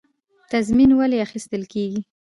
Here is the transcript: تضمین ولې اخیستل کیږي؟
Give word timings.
تضمین 0.51 0.91
ولې 0.95 1.17
اخیستل 1.25 1.63
کیږي؟ 1.73 2.01